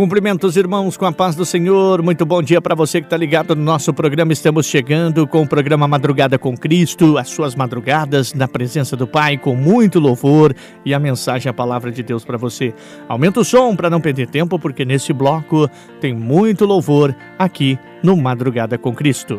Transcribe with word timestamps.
Cumprimentos, 0.00 0.56
irmãos, 0.56 0.96
com 0.96 1.04
a 1.04 1.12
paz 1.12 1.36
do 1.36 1.44
Senhor. 1.44 2.00
Muito 2.00 2.24
bom 2.24 2.40
dia 2.40 2.58
para 2.58 2.74
você 2.74 3.02
que 3.02 3.06
está 3.06 3.18
ligado 3.18 3.54
no 3.54 3.62
nosso 3.62 3.92
programa. 3.92 4.32
Estamos 4.32 4.64
chegando 4.64 5.26
com 5.26 5.42
o 5.42 5.46
programa 5.46 5.86
Madrugada 5.86 6.38
com 6.38 6.56
Cristo, 6.56 7.18
as 7.18 7.28
suas 7.28 7.54
madrugadas 7.54 8.32
na 8.32 8.48
presença 8.48 8.96
do 8.96 9.06
Pai, 9.06 9.36
com 9.36 9.54
muito 9.54 10.00
louvor 10.00 10.56
e 10.86 10.94
a 10.94 10.98
mensagem, 10.98 11.50
a 11.50 11.52
palavra 11.52 11.92
de 11.92 12.02
Deus 12.02 12.24
para 12.24 12.38
você. 12.38 12.72
Aumenta 13.10 13.40
o 13.40 13.44
som 13.44 13.76
para 13.76 13.90
não 13.90 14.00
perder 14.00 14.30
tempo, 14.30 14.58
porque 14.58 14.86
nesse 14.86 15.12
bloco 15.12 15.68
tem 16.00 16.14
muito 16.14 16.64
louvor 16.64 17.14
aqui 17.38 17.78
no 18.02 18.16
Madrugada 18.16 18.78
com 18.78 18.94
Cristo. 18.94 19.38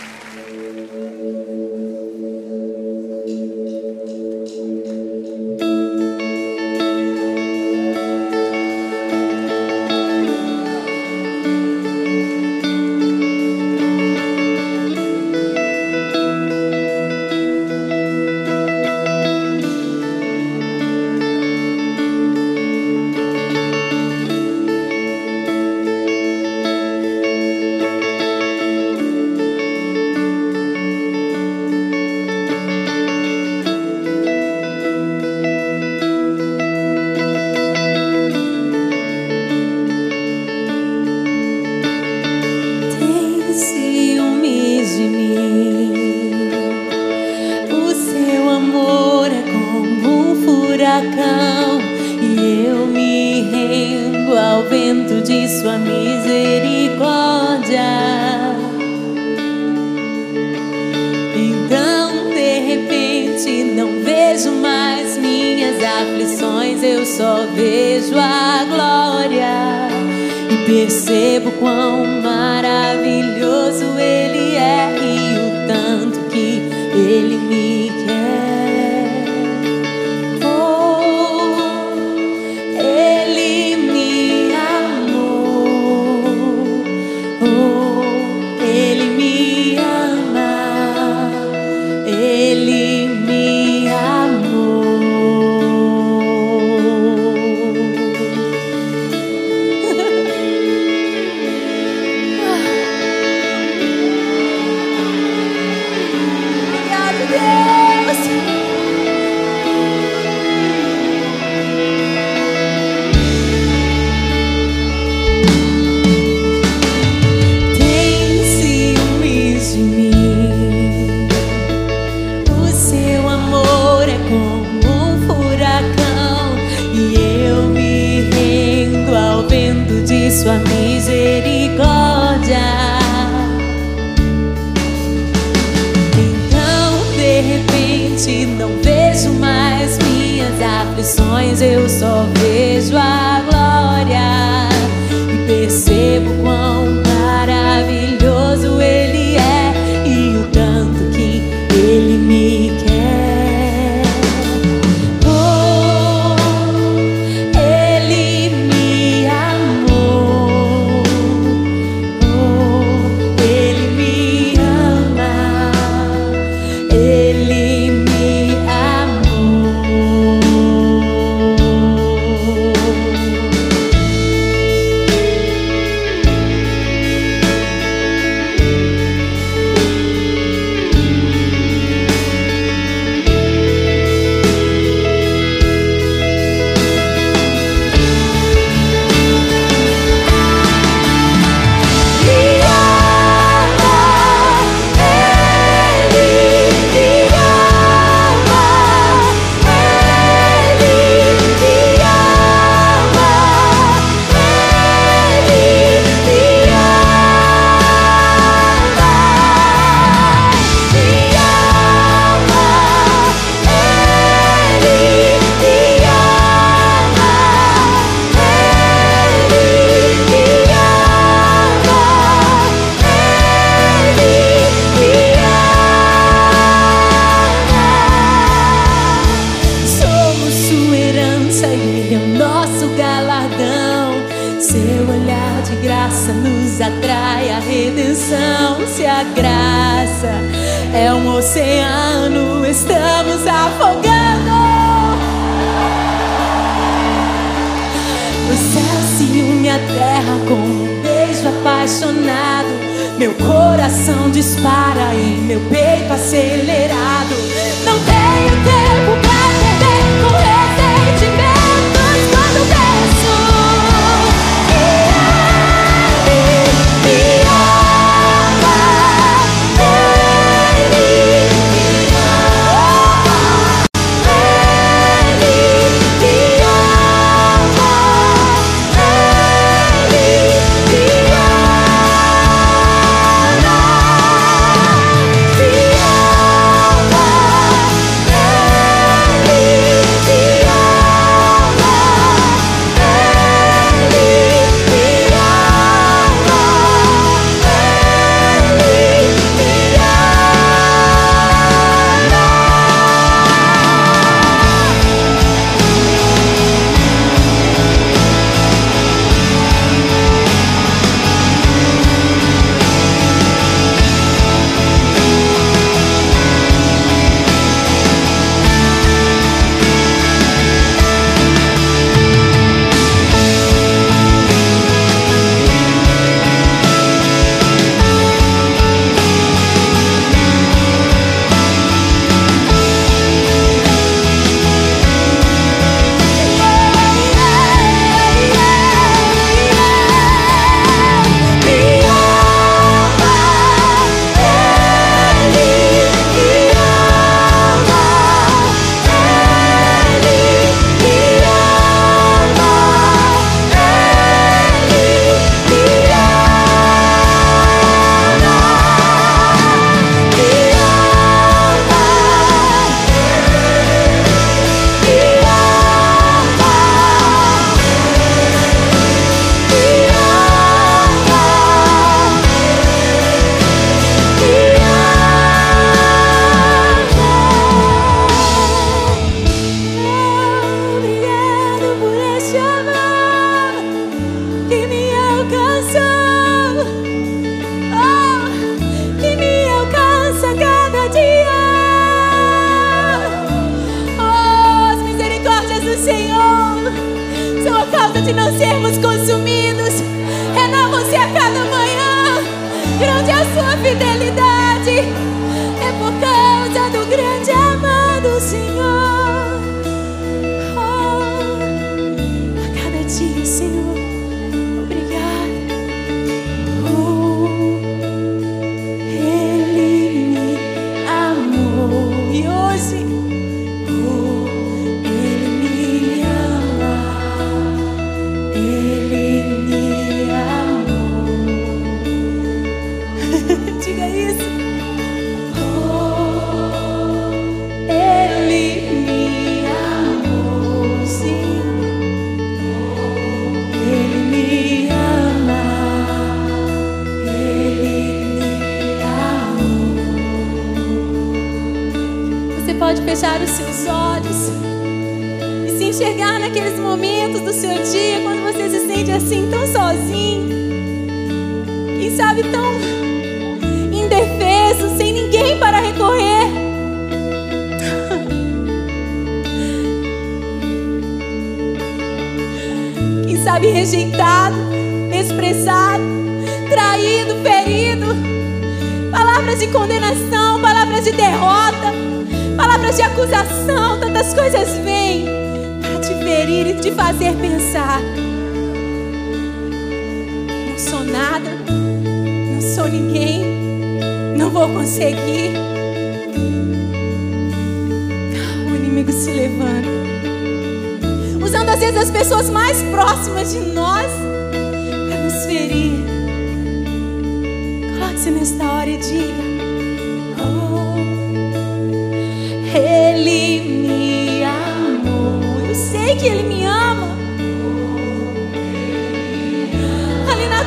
Eu 141.61 141.87
só 141.87 142.23
vejo 142.23 142.40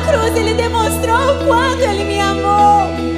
cruz 0.05 0.35
ele 0.35 0.53
demonstrou 0.53 1.17
o 1.17 1.45
quanto 1.45 1.81
ele 1.81 2.03
me 2.03 2.19
amou. 2.19 3.14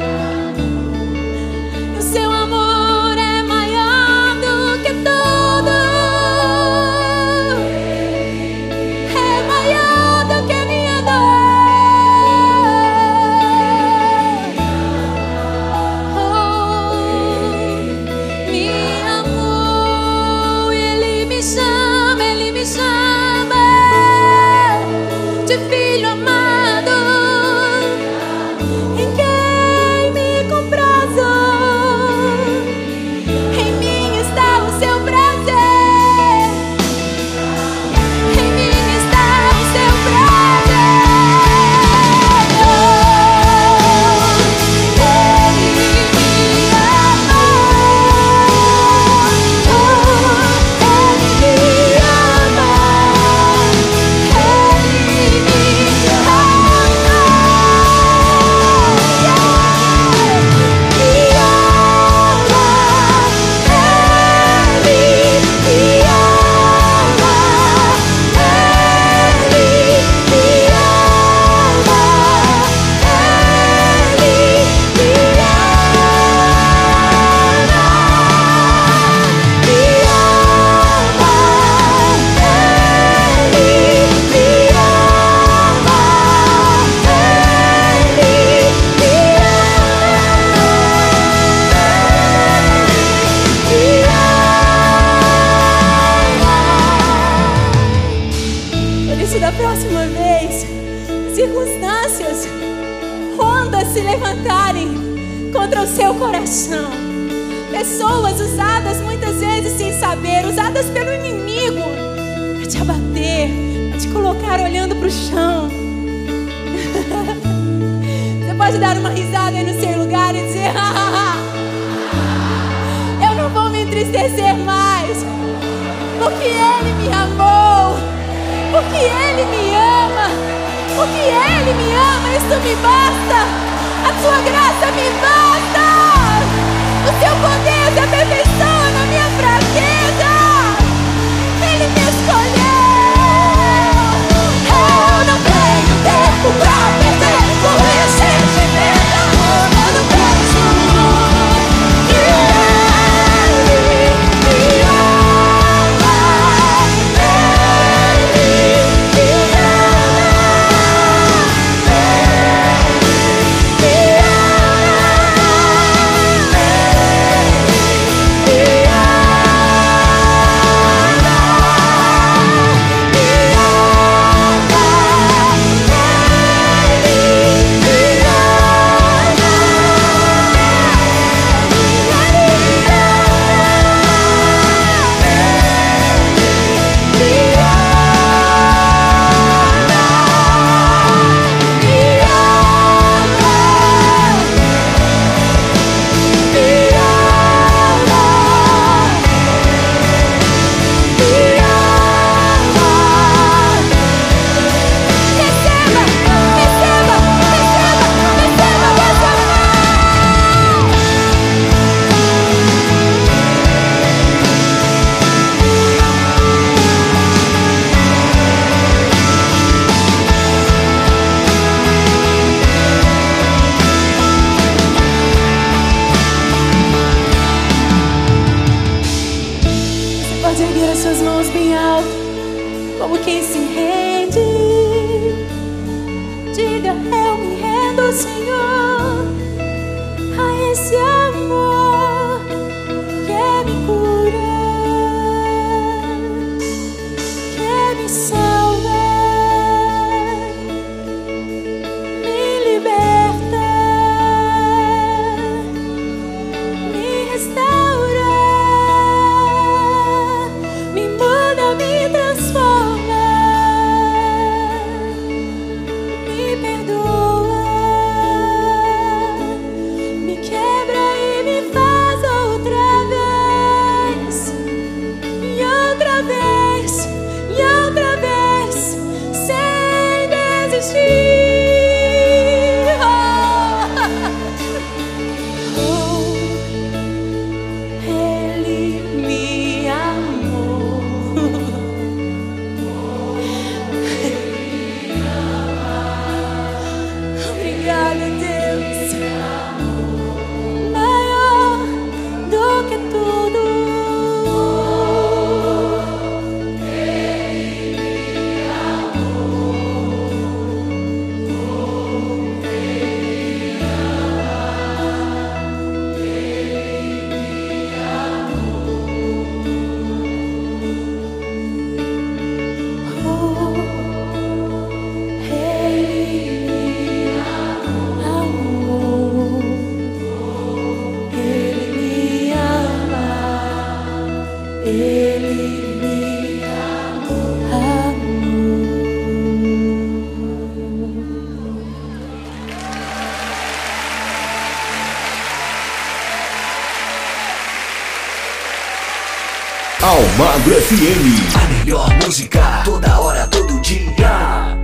FM. 350.87 351.53
A 351.53 351.83
melhor 351.83 352.07
música 352.23 352.61
toda 352.85 353.19
hora, 353.19 353.45
todo 353.47 353.81
dia. 353.81 354.77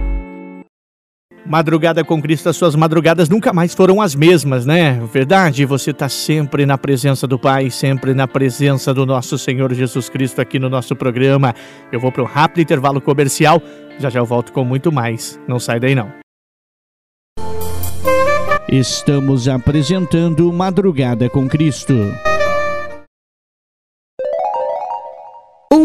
Madrugada 1.45 2.03
com 2.03 2.21
Cristo, 2.21 2.49
as 2.49 2.57
suas 2.57 2.75
madrugadas 2.75 3.29
nunca 3.29 3.53
mais 3.53 3.73
foram 3.73 4.01
as 4.01 4.13
mesmas, 4.13 4.65
né? 4.65 4.99
Verdade? 5.13 5.63
Você 5.63 5.91
está 5.91 6.09
sempre 6.09 6.65
na 6.65 6.77
presença 6.77 7.25
do 7.25 7.39
Pai, 7.39 7.69
sempre 7.69 8.13
na 8.13 8.27
presença 8.27 8.93
do 8.93 9.05
nosso 9.05 9.37
Senhor 9.37 9.73
Jesus 9.73 10.09
Cristo 10.09 10.41
aqui 10.41 10.59
no 10.59 10.69
nosso 10.69 10.93
programa. 10.93 11.55
Eu 11.89 12.01
vou 12.01 12.11
para 12.11 12.23
um 12.23 12.25
rápido 12.25 12.59
intervalo 12.59 12.99
comercial, 12.99 13.61
já 13.97 14.09
já 14.09 14.19
eu 14.19 14.25
volto 14.25 14.51
com 14.51 14.65
muito 14.65 14.91
mais. 14.91 15.39
Não 15.47 15.57
sai 15.57 15.79
daí 15.79 15.95
não. 15.95 16.11
Estamos 18.67 19.47
apresentando 19.47 20.51
Madrugada 20.51 21.29
com 21.29 21.47
Cristo. 21.47 21.93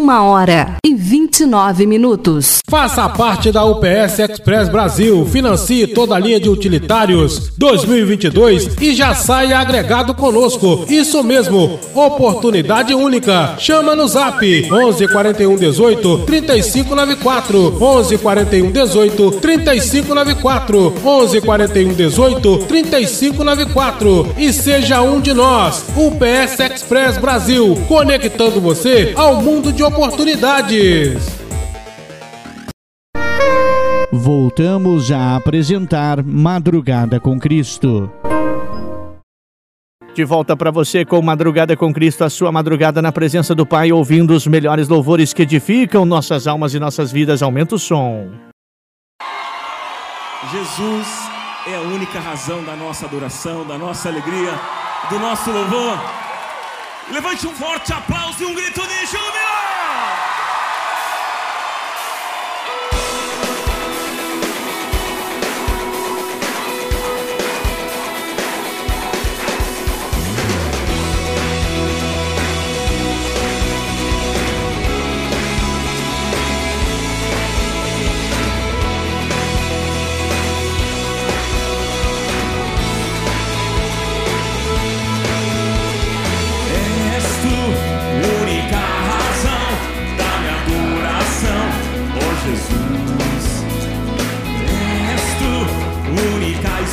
Uma 0.09 0.23
hora 0.23 0.79
e 0.83 0.95
29 0.95 1.85
minutos. 1.85 2.61
Faça 2.67 3.07
parte 3.11 3.53
da 3.53 3.63
UPS 3.67 4.19
Express 4.21 4.71
Brasil, 4.71 5.27
financie 5.27 5.87
toda 5.87 6.15
a 6.15 6.19
linha 6.19 6.41
de 6.41 6.49
utilitários 6.49 7.53
2022 7.59 8.81
e 8.81 8.95
já 8.95 9.15
saia 9.15 9.59
agregado 9.59 10.15
conosco. 10.15 10.87
Isso 10.89 11.23
mesmo, 11.23 11.79
oportunidade 11.95 12.95
única. 12.95 13.55
Chama 13.59 13.95
no 13.95 14.09
Zap 14.09 14.43
11 14.73 15.09
41 15.09 15.57
18 15.57 16.19
3594 16.25 17.77
11 17.79 18.19
41 18.19 18.71
18 18.73 19.31
3594 19.33 20.95
11 21.05 21.41
41 21.43 21.93
18 21.93 22.59
3594 22.67 24.35
e 24.39 24.53
seja 24.55 25.03
um 25.03 25.21
de 25.21 25.35
nós. 25.35 25.85
UPS 25.95 26.61
Express 26.61 27.19
Brasil, 27.19 27.77
conectando 27.87 28.59
você 28.59 29.13
ao 29.15 29.43
mundo 29.43 29.71
de 29.71 29.83
oportunidades. 29.83 29.98
Voltamos 34.13 35.11
a 35.11 35.35
apresentar 35.35 36.23
Madrugada 36.23 37.19
com 37.19 37.37
Cristo. 37.37 38.09
De 40.15 40.25
volta 40.25 40.57
para 40.57 40.71
você 40.71 41.05
com 41.05 41.21
Madrugada 41.21 41.77
com 41.77 41.93
Cristo, 41.93 42.23
a 42.23 42.31
sua 42.31 42.53
madrugada 42.53 43.03
na 43.03 43.11
presença 43.11 43.57
do 43.57 43.67
Pai, 43.67 43.91
ouvindo 43.91 44.35
os 44.35 44.47
melhores 44.47 44.87
louvores 44.87 45.33
que 45.33 45.43
edificam 45.43 46.05
nossas 46.05 46.47
almas 46.47 46.75
e 46.75 46.79
nossas 46.79 47.11
vidas. 47.11 47.43
Aumenta 47.43 47.75
o 47.75 47.79
som. 47.79 48.31
Jesus 50.53 51.09
é 51.67 51.75
a 51.75 51.81
única 51.81 52.21
razão 52.21 52.63
da 52.63 52.77
nossa 52.77 53.05
adoração, 53.05 53.67
da 53.67 53.77
nossa 53.77 54.09
alegria, 54.09 54.53
do 55.11 55.19
nosso 55.19 55.51
louvor. 55.51 55.99
Levante 57.11 57.49
um 57.49 57.53
forte 57.53 57.93
aplauso 57.93 58.45
e 58.45 58.47
um 58.47 58.55
grito 58.55 58.81
de 58.81 59.07
júbilo! 59.07 59.58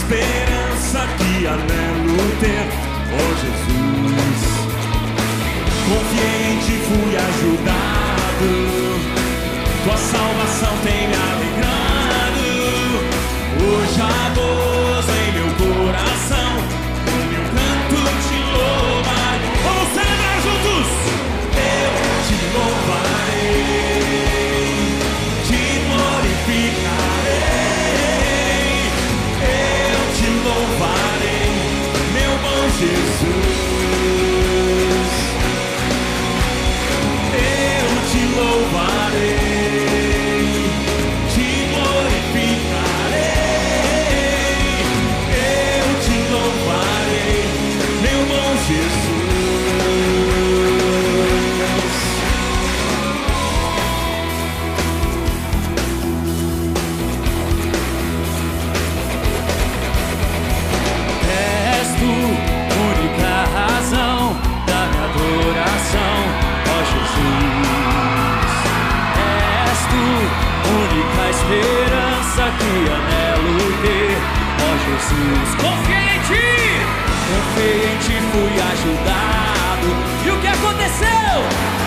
Esperança 0.06 1.08
que 1.18 1.48
anelo 1.48 2.18
ter, 2.39 2.68
oh 3.12 3.32
Jesus. 3.41 4.56
Ti, 6.65 6.78
fui 6.88 7.13
ajudado, 7.15 8.50
tua 9.84 9.98
salvação 9.98 10.74
tem 10.84 11.08
me 11.08 11.15
alegrado. 11.15 12.46
Hoje 13.62 14.02
há 14.02 14.30
gozo 14.36 14.64
esperança 71.45 72.43
que 72.58 72.73
anelo 72.91 73.58
ter. 73.81 74.17
Ó 74.62 74.69
Jesus, 74.86 75.49
confiei 75.62 76.15
em 76.15 76.21
ti, 76.21 76.47
confiei 77.29 77.93
em 77.93 77.97
ti, 77.99 78.15
fui 78.31 78.55
ajudado. 78.71 79.88
E 80.25 80.31
o 80.31 80.41
que 80.41 80.47
aconteceu? 80.47 81.85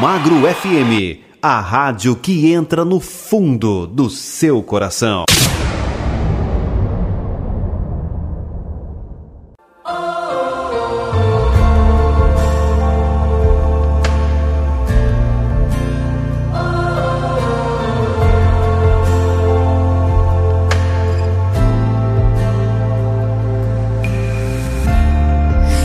Almagro 0.00 0.42
FM, 0.42 1.18
a 1.42 1.58
rádio 1.58 2.14
que 2.14 2.52
entra 2.52 2.84
no 2.84 3.00
fundo 3.00 3.84
do 3.84 4.08
seu 4.08 4.62
coração. 4.62 5.24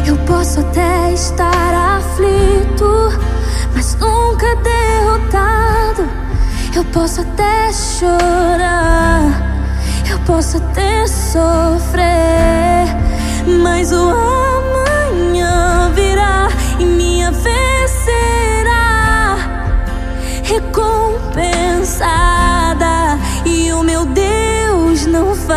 Eu 0.05 0.15
posso 0.27 0.59
até 0.59 1.11
estar 1.13 1.97
aflito 1.97 3.32
mas 3.73 3.95
nunca 3.95 4.55
derrotado. 4.57 6.07
Eu 6.75 6.83
posso 6.85 7.21
até 7.21 7.71
chorar, 7.71 9.21
eu 10.09 10.19
posso 10.19 10.57
até 10.57 11.07
sofrer, 11.07 12.87
mas 13.61 13.91
o 13.91 14.09
amanhã 14.09 15.91
virá 15.93 16.47
e 16.79 16.85
minha 16.85 17.31
vez 17.31 17.91
será 17.91 19.37
recompensada. 20.43 23.19
E 23.45 23.71
o 23.71 23.83
meu 23.83 24.05
Deus 24.05 25.05
não 25.05 25.35
vai. 25.35 25.52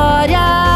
História. 0.00 0.69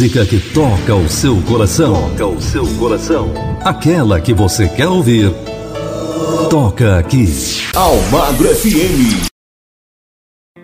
Música 0.00 0.24
que 0.24 0.40
toca 0.54 0.94
o 0.94 1.06
seu 1.10 1.42
coração. 1.42 1.92
Toca 2.16 2.26
o 2.26 2.40
seu 2.40 2.66
coração. 2.78 3.34
Aquela 3.62 4.18
que 4.18 4.32
você 4.32 4.66
quer 4.66 4.88
ouvir. 4.88 5.30
Toca 6.48 6.96
aqui. 6.98 7.26
Almagro 7.76 8.48
FM. 8.48 9.28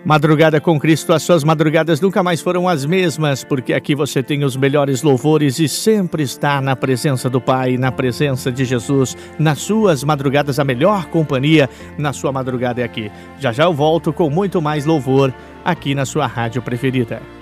Madrugada 0.03 0.59
com 0.59 0.79
Cristo, 0.79 1.13
as 1.13 1.21
suas 1.21 1.43
madrugadas 1.43 2.01
nunca 2.01 2.23
mais 2.23 2.41
foram 2.41 2.67
as 2.67 2.83
mesmas, 2.83 3.43
porque 3.43 3.75
aqui 3.75 3.93
você 3.93 4.23
tem 4.23 4.43
os 4.43 4.57
melhores 4.57 5.03
louvores 5.03 5.59
e 5.59 5.67
sempre 5.67 6.23
está 6.23 6.59
na 6.59 6.75
presença 6.75 7.29
do 7.29 7.39
Pai, 7.39 7.77
na 7.77 7.91
presença 7.91 8.51
de 8.51 8.65
Jesus, 8.65 9.15
nas 9.37 9.59
suas 9.59 10.03
madrugadas, 10.03 10.57
a 10.57 10.63
melhor 10.63 11.05
companhia 11.11 11.69
na 11.95 12.11
sua 12.11 12.31
madrugada 12.31 12.81
é 12.81 12.83
aqui. 12.83 13.11
Já 13.37 13.51
já 13.51 13.65
eu 13.65 13.73
volto 13.73 14.11
com 14.11 14.31
muito 14.31 14.59
mais 14.59 14.83
louvor 14.83 15.31
aqui 15.63 15.93
na 15.93 16.07
sua 16.07 16.25
rádio 16.25 16.59
preferida. 16.63 17.36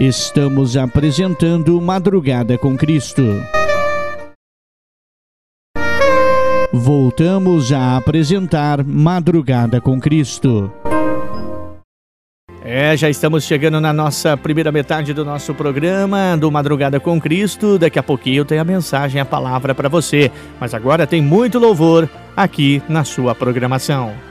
Estamos 0.00 0.76
apresentando 0.76 1.80
Madrugada 1.80 2.56
com 2.56 2.76
Cristo. 2.76 3.42
Voltamos 6.72 7.72
a 7.72 7.96
apresentar 7.96 8.84
Madrugada 8.84 9.80
com 9.80 9.98
Cristo. 9.98 10.72
É, 12.62 12.96
já 12.96 13.10
estamos 13.10 13.42
chegando 13.42 13.80
na 13.80 13.92
nossa 13.92 14.36
primeira 14.36 14.70
metade 14.70 15.12
do 15.12 15.24
nosso 15.24 15.52
programa 15.52 16.36
do 16.36 16.48
Madrugada 16.48 17.00
com 17.00 17.20
Cristo. 17.20 17.76
Daqui 17.76 17.98
a 17.98 18.02
pouquinho 18.02 18.44
tem 18.44 18.60
a 18.60 18.64
mensagem, 18.64 19.20
a 19.20 19.24
palavra 19.24 19.74
para 19.74 19.88
você. 19.88 20.30
Mas 20.60 20.74
agora 20.74 21.08
tem 21.08 21.20
muito 21.20 21.58
louvor 21.58 22.08
aqui 22.36 22.80
na 22.88 23.02
sua 23.02 23.34
programação. 23.34 24.27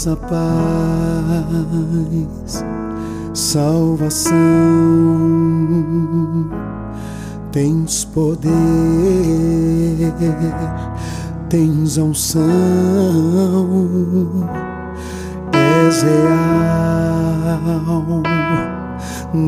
És 0.00 0.08
a 0.08 0.16
paz, 0.16 0.32
salvação, 3.34 4.32
tens 7.52 8.06
poder, 8.06 8.50
tens 11.50 11.98
unção, 11.98 12.40
és 15.52 16.02
real, 16.02 16.32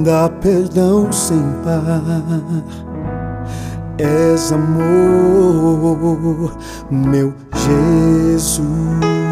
dá 0.04 0.28
perdão 0.28 1.10
sem 1.10 1.42
par. 1.64 2.12
És 3.96 4.52
amor, 4.52 6.52
meu 6.90 7.32
Jesus. 7.54 9.31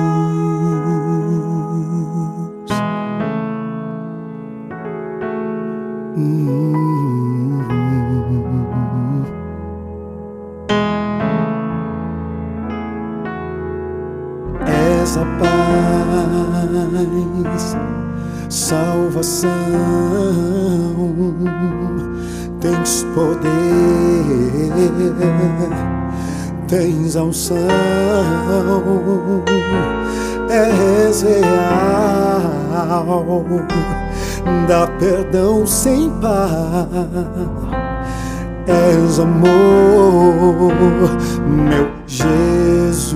És 14.66 15.16
a 15.16 15.25
paz, 15.39 17.77
salvação, 18.49 19.49
tens 22.61 23.07
poder, 23.14 23.41
tens 26.68 27.16
unção, 27.16 27.57
és 30.49 31.23
real, 31.23 31.51
dá 34.66 34.86
perdão 34.99 35.66
sem 35.66 36.11
par. 36.20 36.88
És 38.66 39.18
amor, 39.18 39.49
meu 41.47 41.88
Jesus. 42.07 43.14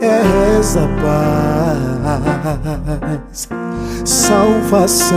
És 0.00 0.76
a 0.76 0.88
paz, 1.02 3.48
salvação, 4.04 5.16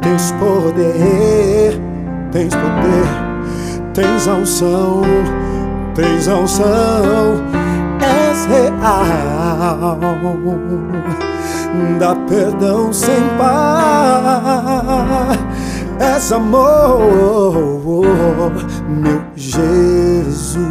tens 0.00 0.32
poder, 0.32 1.80
tens 2.32 2.54
poder, 2.54 3.06
tens 3.94 4.26
unção, 4.26 5.02
tens 5.94 6.26
unção, 6.26 7.42
és 8.00 8.46
real, 8.46 9.98
dá 11.98 12.14
perdão 12.28 12.92
sem 12.92 13.22
par, 13.38 15.36
és 15.98 16.32
amor, 16.32 18.04
meu 18.88 19.20
Jesus, 19.36 20.64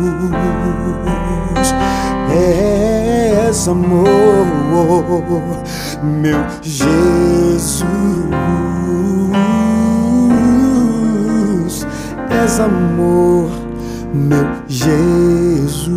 és 2.31 3.67
amor, 3.67 4.45
meu 6.03 6.43
Jesus, 6.61 7.85
és 12.43 12.59
amor, 12.59 13.60
meu 14.13 14.45
Jesus. 14.67 15.89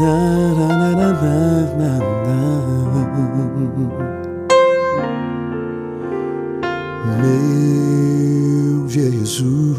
Na, 0.00 0.54
na, 0.54 0.68
na, 0.78 0.94
na, 0.94 1.12
na, 1.78 1.92
na. 2.26 2.38
Meu 7.20 8.88
Jesus. 8.88 9.78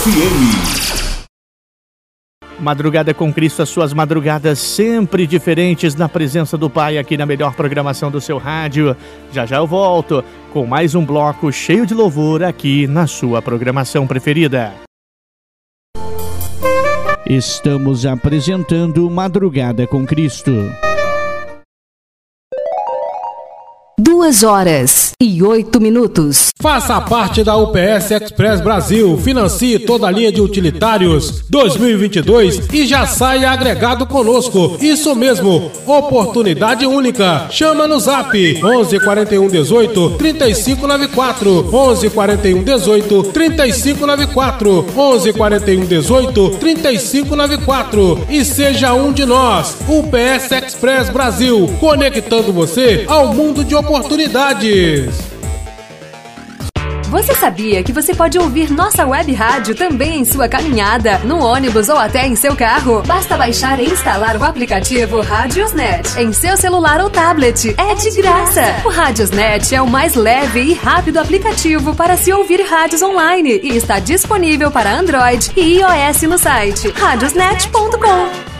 FM. 0.00 1.28
Madrugada 2.58 3.12
com 3.12 3.30
Cristo, 3.32 3.60
as 3.60 3.68
suas 3.68 3.92
madrugadas 3.92 4.58
sempre 4.58 5.26
diferentes 5.26 5.94
na 5.94 6.08
presença 6.08 6.56
do 6.56 6.70
Pai 6.70 6.96
aqui 6.96 7.18
na 7.18 7.26
melhor 7.26 7.54
programação 7.54 8.10
do 8.10 8.20
seu 8.20 8.38
rádio. 8.38 8.96
Já 9.30 9.44
já 9.44 9.56
eu 9.56 9.66
volto 9.66 10.24
com 10.52 10.64
mais 10.64 10.94
um 10.94 11.04
bloco 11.04 11.52
cheio 11.52 11.84
de 11.84 11.92
louvor 11.92 12.42
aqui 12.42 12.86
na 12.86 13.06
sua 13.06 13.42
programação 13.42 14.06
preferida. 14.06 14.72
Estamos 17.26 18.06
apresentando 18.06 19.08
Madrugada 19.10 19.86
com 19.86 20.06
Cristo. 20.06 20.50
Duas 24.02 24.42
horas 24.42 25.12
e 25.20 25.42
oito 25.42 25.78
minutos. 25.78 26.48
Faça 26.58 26.98
parte 27.02 27.44
da 27.44 27.54
UPS 27.58 28.10
Express 28.10 28.62
Brasil, 28.62 29.18
financie 29.18 29.78
toda 29.78 30.06
a 30.06 30.10
linha 30.10 30.32
de 30.32 30.40
utilitários 30.40 31.44
2022 31.50 32.68
e 32.72 32.86
já 32.86 33.06
saia 33.06 33.50
agregado 33.50 34.06
conosco. 34.06 34.78
Isso 34.80 35.14
mesmo, 35.14 35.70
oportunidade 35.86 36.86
única. 36.86 37.48
Chama 37.50 37.86
no 37.86 38.00
Zap 38.00 38.34
11 38.64 39.00
41 39.00 39.48
18 39.48 40.10
3594 40.16 41.68
11 41.70 42.10
41 42.10 42.62
18 42.62 43.22
3594 43.24 44.86
11 44.96 45.32
41 45.34 45.84
18 45.84 46.50
3594 46.58 48.26
e 48.30 48.44
seja 48.46 48.94
um 48.94 49.12
de 49.12 49.26
nós. 49.26 49.76
UPS 49.86 50.52
Express 50.52 51.10
Brasil, 51.10 51.68
conectando 51.78 52.50
você 52.50 53.04
ao 53.06 53.34
mundo 53.34 53.62
de 53.62 53.74
oportunidades. 53.74 53.89
Você 57.08 57.34
sabia 57.34 57.82
que 57.82 57.92
você 57.92 58.14
pode 58.14 58.38
ouvir 58.38 58.70
nossa 58.70 59.04
web 59.04 59.32
rádio 59.32 59.74
também 59.74 60.20
em 60.20 60.24
sua 60.24 60.48
caminhada, 60.48 61.18
no 61.24 61.40
ônibus 61.40 61.88
ou 61.88 61.96
até 61.96 62.24
em 62.24 62.36
seu 62.36 62.54
carro? 62.54 63.02
Basta 63.04 63.36
baixar 63.36 63.80
e 63.80 63.86
instalar 63.86 64.36
o 64.36 64.44
aplicativo 64.44 65.20
Radiosnet 65.20 66.20
em 66.20 66.32
seu 66.32 66.56
celular 66.56 67.00
ou 67.00 67.10
tablet. 67.10 67.74
É 67.76 67.96
de 67.96 68.10
graça! 68.12 68.62
O 68.84 68.90
Radiosnet 68.90 69.74
é 69.74 69.82
o 69.82 69.88
mais 69.88 70.14
leve 70.14 70.60
e 70.60 70.72
rápido 70.72 71.18
aplicativo 71.18 71.92
para 71.92 72.16
se 72.16 72.32
ouvir 72.32 72.62
rádios 72.62 73.02
online 73.02 73.58
e 73.60 73.76
está 73.76 73.98
disponível 73.98 74.70
para 74.70 74.94
Android 74.94 75.50
e 75.56 75.80
iOS 75.80 76.22
no 76.22 76.38
site 76.38 76.90
radiosnet.com. 76.90 78.59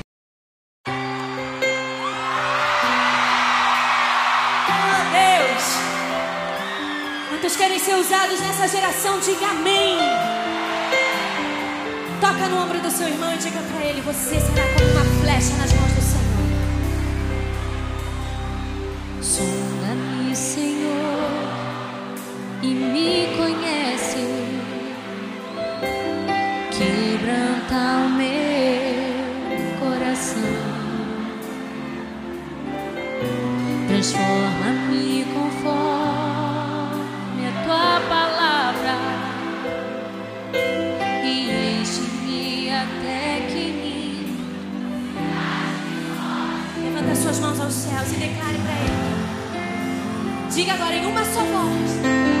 Nessa 8.11 8.67
geração? 8.67 9.19
Diga 9.21 9.47
amém! 9.47 9.97
Toca 12.19 12.49
no 12.49 12.63
ombro 12.63 12.79
do 12.81 12.91
seu 12.91 13.07
irmão 13.07 13.33
e 13.33 13.37
diga 13.37 13.59
para 13.61 13.85
ele: 13.85 14.01
Você 14.01 14.37
será 14.39 14.63
como 14.73 14.91
uma 14.91 15.05
flecha 15.21 15.55
nas 15.55 15.71
mãos 15.73 15.93
do 15.93 16.01
Senhor. 16.01 16.21
Sonda-me, 19.21 20.35
Senhor, 20.35 21.31
e 22.61 22.67
me 22.67 23.27
conhece. 23.37 24.27
Quebranta 26.69 27.75
o 28.05 28.09
meu 28.09 29.79
coração. 29.79 30.41
Transforma-me 33.87 34.90
suas 47.31 47.39
mãos 47.39 47.59
aos 47.61 47.73
céus 47.73 48.11
e 48.11 48.15
declare 48.15 48.57
para 48.57 48.73
ele. 48.73 50.51
Diga 50.53 50.73
agora 50.73 50.95
em 50.95 51.05
uma 51.05 51.23
só 51.23 51.41
voz. 51.41 52.40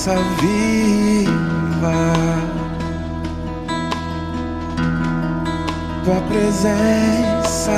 Esperança 0.00 0.16
viva. 0.40 1.30
Tua 6.04 6.20
presença. 6.22 7.72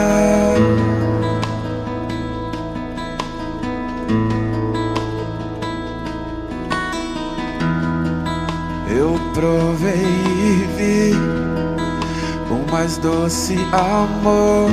Eu 8.88 9.18
provei 9.34 9.92
e 9.92 10.66
vi 10.76 11.12
o 12.50 12.70
mais 12.70 12.96
doce 12.98 13.56
amor 13.72 14.70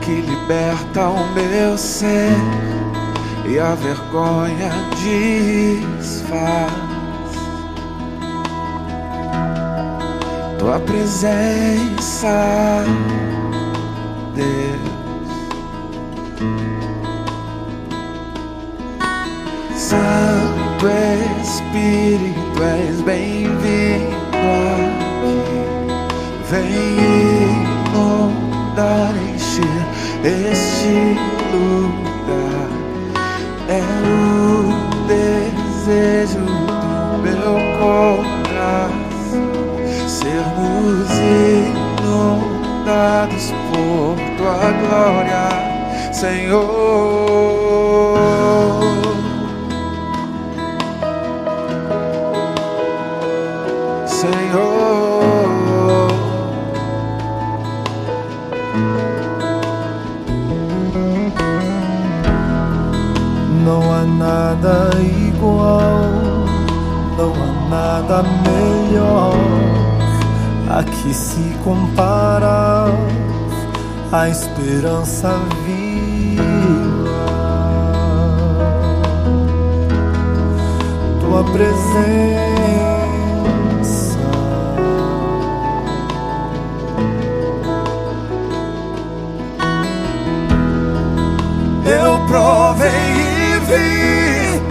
que 0.00 0.20
liberta 0.20 1.08
o 1.08 1.32
meu 1.34 1.76
ser 1.76 2.36
e 3.46 3.58
a 3.58 3.74
vergonha 3.74 4.70
desfaz. 6.30 6.72
Tua 10.58 10.78
presença, 10.80 12.84
Deus. 14.34 15.30
Santo 19.76 20.86
Espírito, 21.42 22.62
és 22.62 23.00
bem-vindo 23.00 24.16
aqui. 24.76 25.40
Vem 26.50 26.70
inundar, 27.88 29.14
encher 29.34 29.84
este 30.24 31.16
lugar. 31.52 31.89
Tua 44.60 44.72
glória, 44.72 45.48
Senhor. 46.12 46.60
Senhor. 54.06 54.80
Não 63.64 63.92
há 63.92 64.04
nada 64.04 64.90
igual, 65.00 65.90
não 67.16 67.32
há 67.32 67.46
nada 67.70 68.22
melhor 68.22 69.34
a 70.68 70.84
que 70.84 71.14
se 71.14 71.54
compara 71.64 72.09
a 74.12 74.28
esperança 74.28 75.28
viva. 75.64 76.42
Tua 81.20 81.44
presença. 81.44 81.70
Eu 91.86 92.18
provei 92.26 92.90
e 92.90 93.60
vi 93.60 94.62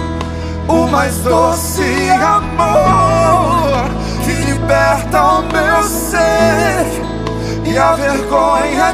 o 0.68 0.88
mais 0.88 1.16
doce 1.20 2.10
amor 2.10 3.90
que 4.26 4.32
liberta 4.52 5.24
o 5.24 5.42
meu 5.44 5.84
ser 5.84 7.10
e 7.66 7.78
a 7.78 7.94
vergonha 7.94 8.94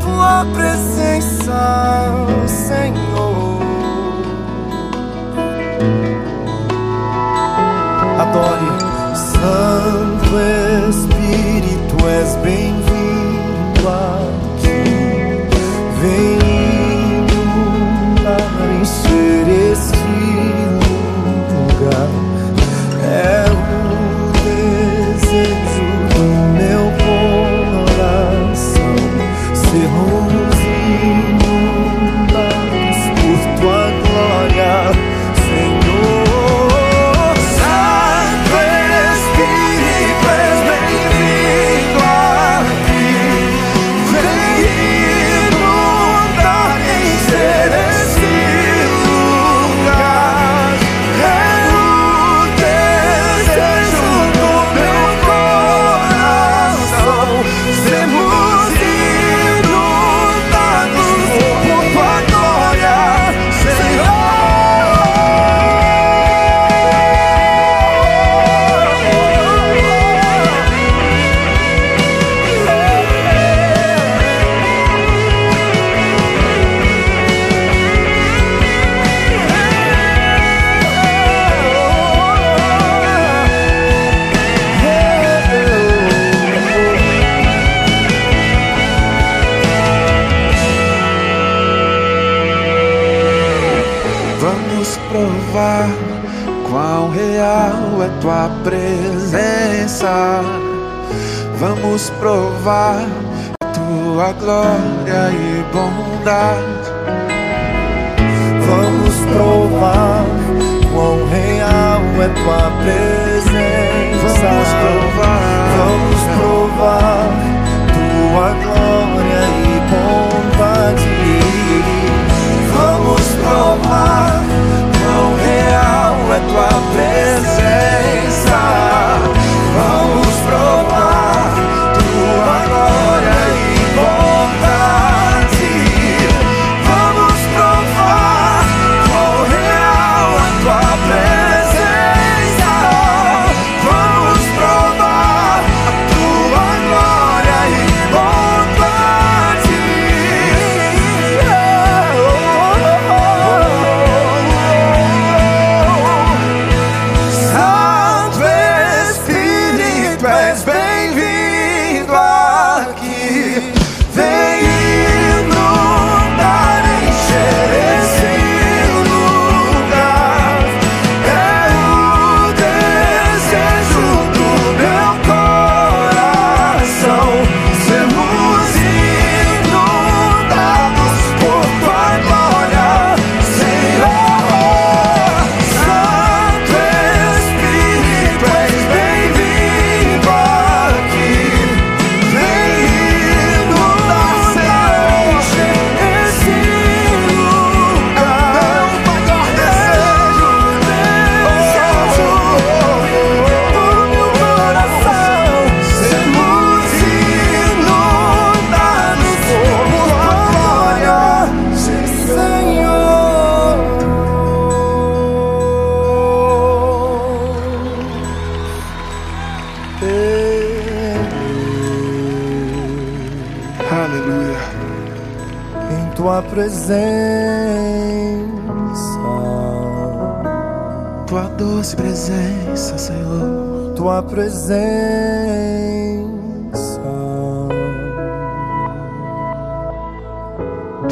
Tua 0.00 0.46
presença, 0.52 2.12
Senhor. 2.46 3.60
Adore, 8.18 8.70
Santo 9.14 10.38
Espírito, 10.90 11.96
és 12.08 12.36
bem-vindo 12.36 12.69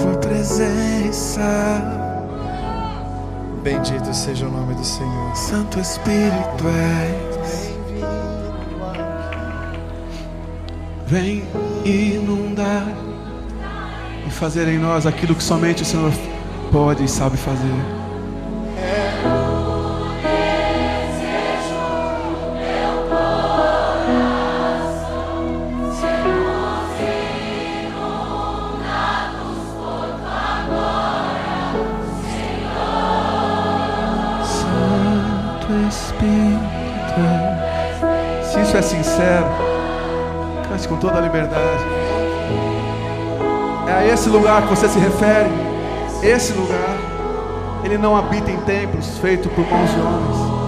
tua 0.00 0.16
presença. 0.18 1.42
Bendito 3.62 4.14
seja 4.14 4.46
o 4.46 4.50
nome 4.50 4.74
do 4.74 4.84
Senhor. 4.84 5.36
Santo 5.36 5.78
Espírito 5.80 6.64
és. 6.68 7.68
Vem 11.06 11.42
inundar 11.84 12.86
e 14.26 14.30
fazer 14.30 14.68
em 14.68 14.78
nós 14.78 15.06
aquilo 15.06 15.34
que 15.34 15.42
somente 15.42 15.82
o 15.82 15.86
Senhor 15.86 16.12
pode 16.70 17.04
e 17.04 17.08
sabe 17.08 17.36
fazer. 17.36 17.97
Toda 41.00 41.18
a 41.18 41.20
liberdade. 41.20 41.84
É 43.86 43.92
a 43.92 44.06
esse 44.06 44.28
lugar 44.28 44.62
que 44.62 44.68
você 44.68 44.88
se 44.88 44.98
refere. 44.98 45.50
Esse 46.22 46.52
lugar, 46.52 46.96
ele 47.84 47.96
não 47.96 48.16
habita 48.16 48.50
em 48.50 48.56
templos 48.58 49.18
feitos 49.18 49.50
por 49.52 49.64
mãos 49.64 49.90
de 49.90 50.00
homens. 50.00 50.58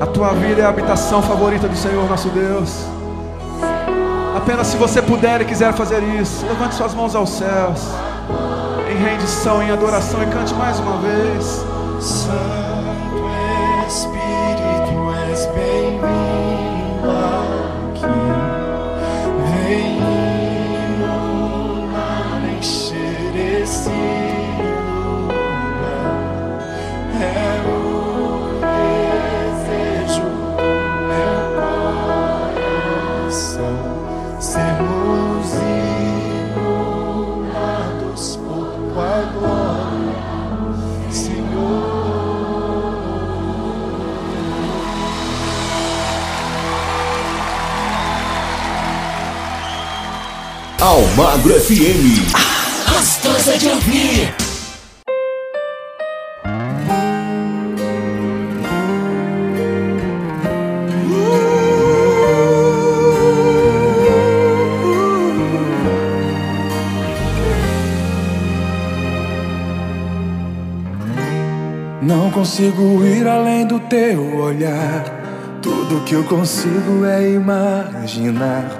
A 0.00 0.06
tua 0.06 0.32
vida 0.32 0.62
é 0.62 0.64
a 0.64 0.70
habitação 0.70 1.22
favorita 1.22 1.68
do 1.68 1.76
Senhor 1.76 2.08
nosso 2.08 2.28
Deus. 2.30 2.86
Apenas 4.34 4.68
se 4.68 4.76
você 4.78 5.02
puder 5.02 5.42
e 5.42 5.44
quiser 5.44 5.74
fazer 5.74 6.02
isso, 6.02 6.46
levante 6.46 6.74
suas 6.74 6.94
mãos 6.94 7.14
aos 7.14 7.28
céus, 7.30 7.82
em 8.90 8.96
rendição, 8.96 9.62
em 9.62 9.70
adoração, 9.70 10.22
e 10.22 10.26
cante 10.26 10.54
mais 10.54 10.78
uma 10.80 10.96
vez. 10.96 11.64
Santo 12.00 13.28
Espírito, 13.86 15.12
és 15.28 15.44
bem-vindo 15.46 16.59
Almagro 51.20 51.52
FM. 51.52 52.32
Gostosa 52.88 53.58
de 53.58 53.68
ouvir. 53.68 54.34
Não 72.00 72.30
consigo 72.30 73.04
ir 73.04 73.28
além 73.28 73.66
do 73.66 73.78
teu 73.78 74.38
olhar. 74.38 75.04
Tudo 75.60 76.02
que 76.06 76.14
eu 76.14 76.24
consigo 76.24 77.04
é 77.04 77.32
imaginar 77.32 78.79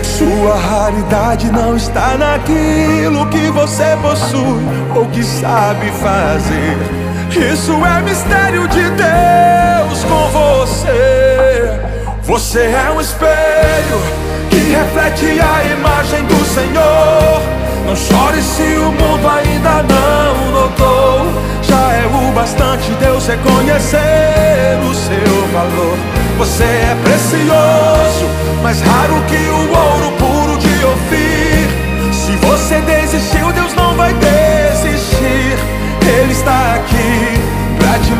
Sua 0.21 0.55
raridade 0.55 1.51
não 1.51 1.75
está 1.75 2.15
naquilo 2.15 3.25
que 3.31 3.49
você 3.49 3.97
possui 4.03 4.61
ou 4.95 5.07
que 5.07 5.23
sabe 5.23 5.89
fazer. 5.93 6.77
Isso 7.51 7.73
é 7.83 8.01
mistério 8.03 8.67
de 8.67 8.83
Deus 8.83 10.03
com 10.03 10.29
você. 10.29 11.79
Você 12.21 12.59
é 12.59 12.91
um 12.95 13.01
espelho 13.01 13.99
que 14.51 14.57
reflete 14.57 15.39
a 15.41 15.63
imagem 15.73 16.23
do 16.25 16.45
Senhor. 16.45 17.41
Não 17.87 17.95
chore 17.95 18.43
se 18.43 18.77
o 18.77 18.91
mundo 18.91 19.27
ainda 19.27 19.81
não 19.81 20.51
notou. 20.51 21.25
Já 21.63 21.93
é 21.93 22.05
o 22.05 22.31
bastante 22.33 22.91
Deus 22.99 23.25
reconhecer 23.25 24.77
o 24.87 24.93
seu 24.93 25.47
valor. 25.51 26.20
Você 26.41 26.63
é 26.63 26.97
precioso, 27.03 28.25
mais 28.63 28.81
raro 28.81 29.21
que 29.27 29.35
o 29.35 29.77
ouro 29.77 30.11
puro 30.17 30.57
de 30.57 30.85
Ofir. 30.85 32.11
Se 32.11 32.35
você 32.37 32.81
desistiu, 32.81 33.53
Deus 33.53 33.75
não 33.75 33.95
vai 33.95 34.11
desistir. 34.15 35.55
Ele 36.01 36.31
está 36.31 36.77
aqui 36.77 37.39
pra 37.77 37.99
te 37.99 38.11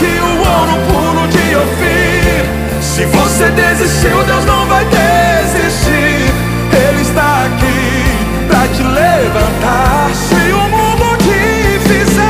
que 0.00 0.12
o 0.18 0.32
ouro 0.56 0.76
puro 0.88 1.28
de 1.28 1.54
ouvir. 1.56 2.40
Se 2.80 3.04
você 3.04 3.50
desistiu, 3.50 4.24
Deus 4.24 4.44
não 4.46 4.66
vai 4.66 4.84
desistir. 4.86 6.32
Ele 6.72 7.02
está 7.02 7.44
aqui 7.44 8.16
pra 8.48 8.66
te 8.68 8.82
levantar. 8.82 10.10
Se 10.14 10.52
o 10.52 10.62
mundo 10.74 11.16
te 11.18 11.78
fizer 11.86 12.22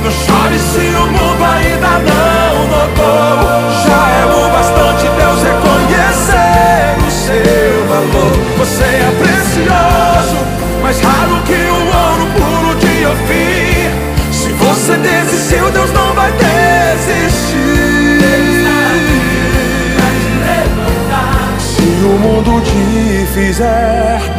Não 0.05 0.11
chore 0.11 0.59
se 0.59 0.87
o 1.03 1.07
mundo 1.07 1.43
ainda 1.45 1.93
não 2.11 2.53
notou. 2.75 3.73
Já 3.87 4.03
é 4.21 4.23
o 4.27 4.51
bastante 4.53 5.05
Deus 5.17 5.41
reconhecer 5.49 6.83
o 7.07 7.11
seu 7.11 7.75
valor. 7.89 8.33
Você 8.59 8.85
é 8.85 9.14
mais 10.85 11.01
raro 11.01 11.43
que 11.47 11.55
o 11.55 11.81
ouro 11.87 12.27
puro 12.37 12.75
de 12.77 13.07
Ofir. 13.07 13.91
Se 14.31 14.51
você 14.53 14.97
desistiu, 14.99 15.71
Deus 15.71 15.91
não 15.93 16.13
vai 16.15 16.31
desistir. 16.33 17.55
Se 21.59 22.05
o 22.05 22.19
mundo 22.19 22.61
te 22.61 23.27
fizer 23.33 24.34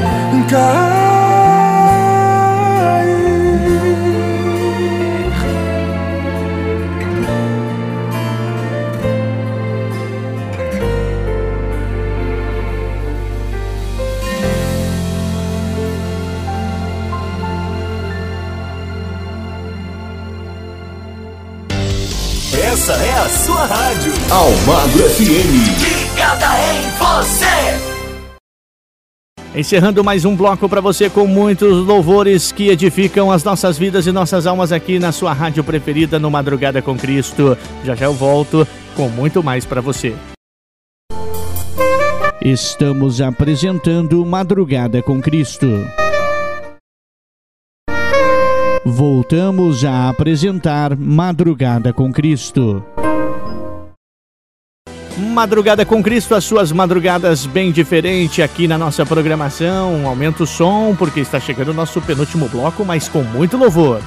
Essa 22.58 22.94
é 22.94 23.12
a 23.12 23.28
sua 23.28 23.66
rádio. 23.66 24.14
Almagro 24.32 25.10
FM. 25.10 26.14
Ligada 26.14 26.46
em 26.72 26.90
você. 26.98 27.46
Encerrando 29.60 30.02
mais 30.04 30.24
um 30.24 30.36
bloco 30.36 30.70
para 30.70 30.80
você 30.80 31.10
com 31.10 31.28
muitos 31.28 31.86
louvores 31.86 32.54
que 32.54 32.70
edificam 32.70 33.30
as 33.30 33.44
nossas 33.44 33.78
vidas 33.78 34.08
e 34.08 34.12
nossas 34.12 34.48
almas 34.48 34.72
aqui 34.72 35.00
na 35.00 35.12
sua 35.12 35.34
rádio 35.34 35.66
preferida 35.66 36.18
no 36.18 36.32
Madrugada 36.32 36.82
com 36.82 36.98
Cristo. 36.98 37.58
Já 37.84 37.94
já 37.94 38.06
eu 38.06 38.14
volto 38.14 38.66
com 38.96 39.10
muito 39.10 39.44
mais 39.44 39.66
para 39.66 39.82
você. 39.82 40.16
Estamos 42.42 43.20
apresentando 43.20 44.26
Madrugada 44.26 45.02
com 45.02 45.22
Cristo. 45.22 45.68
Voltamos 48.88 49.84
a 49.84 50.10
apresentar 50.10 50.96
Madrugada 50.96 51.92
com 51.92 52.14
Cristo. 52.14 52.86
Madrugada 55.18 55.84
com 55.84 56.04
Cristo, 56.04 56.36
as 56.36 56.44
suas 56.44 56.72
madrugadas 56.72 57.48
bem 57.48 57.72
diferente 57.72 58.44
aqui 58.44 58.68
na 58.68 58.78
nossa 58.78 59.04
programação. 59.04 60.08
Aumenta 60.08 60.44
o 60.44 60.46
som 60.46 60.96
porque 60.96 61.20
está 61.20 61.40
chegando 61.40 61.70
o 61.70 61.74
nosso 61.74 62.00
penúltimo 62.00 62.48
bloco, 62.48 62.86
mas 62.86 63.10
com 63.10 63.24
muito 63.24 63.58
louvor. 63.58 64.04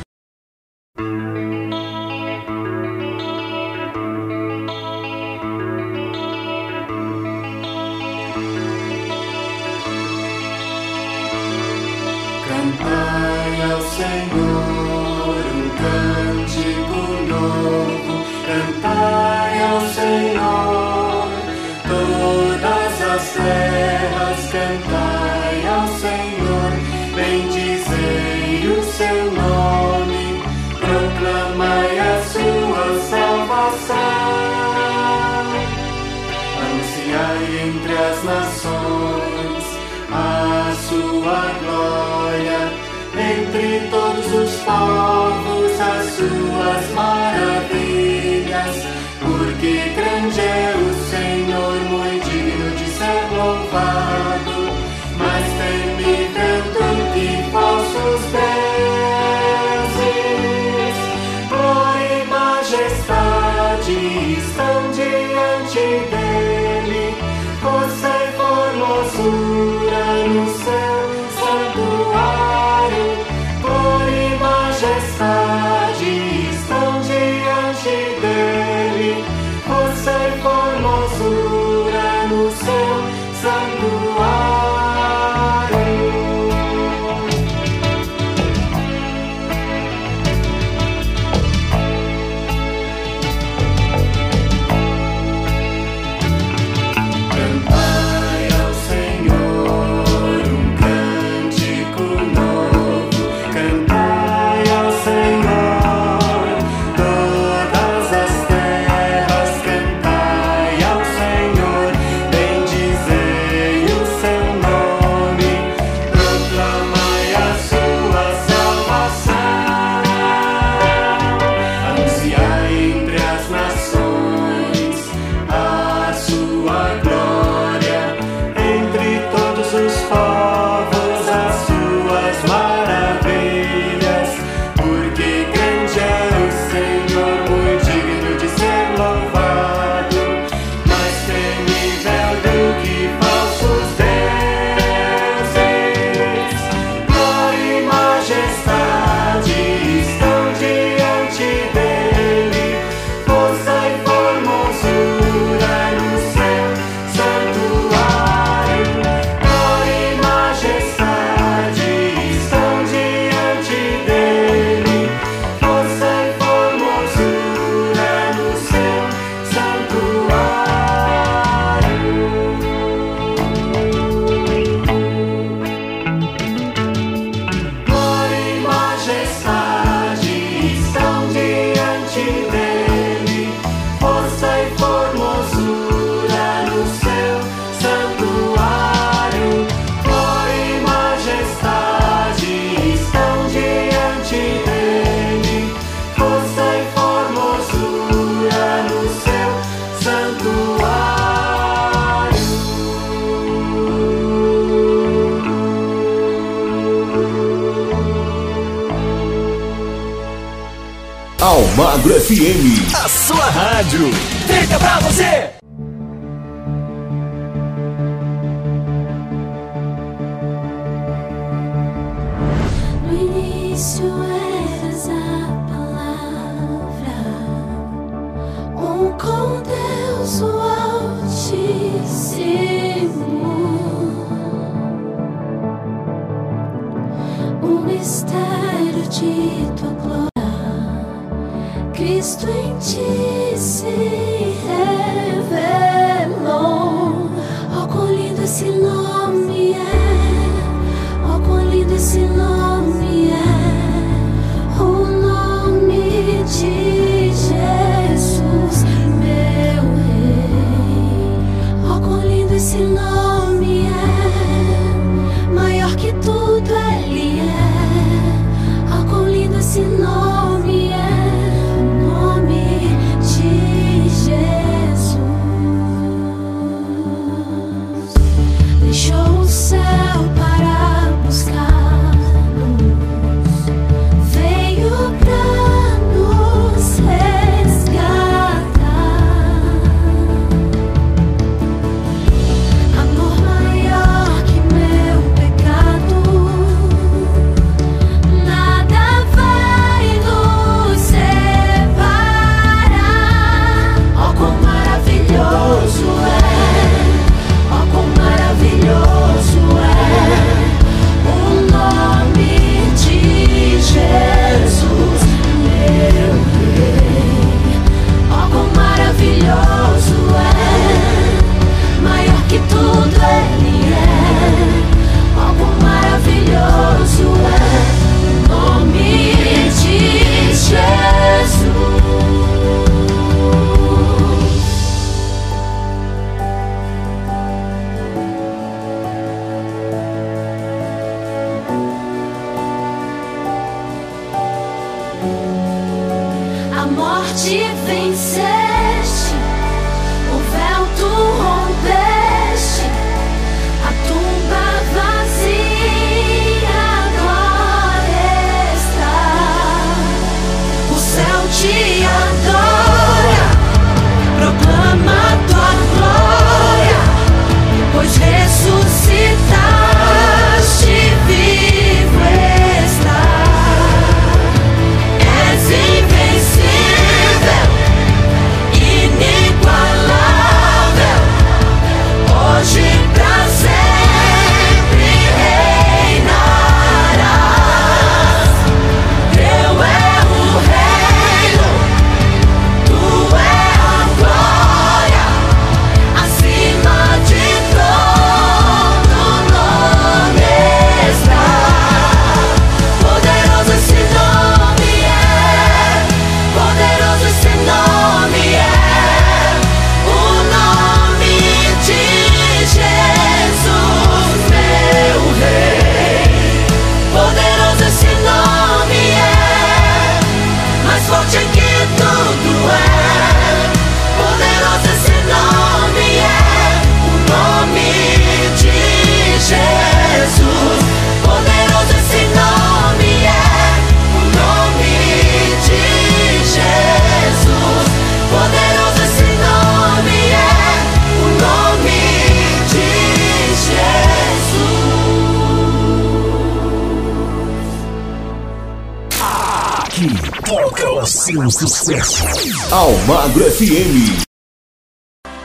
Nações 38.28 39.64
a 40.12 40.74
sua 40.86 41.52
glória 41.62 42.60
entre 43.16 43.88
todos 43.90 44.26
os 44.26 44.54
povos 44.60 45.80
as 45.80 46.06
suas 46.12 46.90
maravilhas 46.94 48.76
porque 49.20 49.92
grande 49.96 50.40
é 50.40 50.74
o 50.76 50.94
Senhor 51.10 51.74
muito 51.90 52.28
digno 52.28 52.70
de 52.76 52.86
ser 52.90 53.20
louvado 53.34 54.27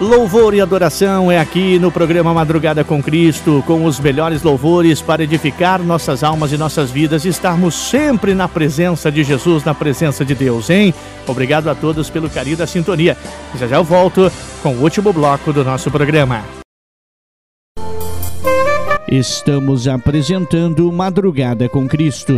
Louvor 0.03 0.53
e 0.53 0.59
adoração 0.59 1.31
é 1.31 1.39
aqui 1.39 1.79
no 1.79 1.89
programa 1.89 2.33
Madrugada 2.33 2.83
com 2.83 3.01
Cristo, 3.01 3.63
com 3.65 3.85
os 3.85 4.01
melhores 4.01 4.43
louvores 4.43 5.01
para 5.01 5.23
edificar 5.23 5.81
nossas 5.81 6.25
almas 6.25 6.51
e 6.51 6.57
nossas 6.57 6.91
vidas 6.91 7.23
e 7.23 7.29
estarmos 7.29 7.73
sempre 7.73 8.33
na 8.33 8.49
presença 8.49 9.09
de 9.09 9.23
Jesus, 9.23 9.63
na 9.63 9.73
presença 9.73 10.25
de 10.25 10.35
Deus, 10.35 10.69
hein? 10.69 10.93
Obrigado 11.25 11.69
a 11.69 11.73
todos 11.75 12.09
pelo 12.09 12.29
carinho 12.29 12.57
da 12.57 12.67
sintonia. 12.67 13.15
Já 13.57 13.65
já 13.65 13.77
eu 13.77 13.83
volto 13.85 14.29
com 14.61 14.73
o 14.75 14.81
último 14.81 15.13
bloco 15.13 15.53
do 15.53 15.63
nosso 15.63 15.89
programa. 15.89 16.43
Estamos 19.07 19.87
apresentando 19.87 20.91
Madrugada 20.91 21.69
com 21.69 21.87
Cristo. 21.87 22.33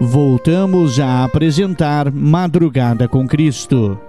Voltamos 0.00 0.98
a 0.98 1.22
apresentar 1.22 2.10
Madrugada 2.10 3.06
com 3.06 3.28
Cristo. 3.28 4.00